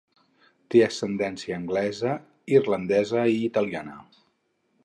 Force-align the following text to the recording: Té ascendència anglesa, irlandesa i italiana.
Té 0.75 0.79
ascendència 0.85 1.59
anglesa, 1.61 2.15
irlandesa 2.57 3.25
i 3.37 3.41
italiana. 3.53 4.01